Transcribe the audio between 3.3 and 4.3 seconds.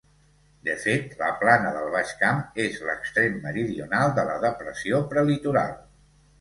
meridional de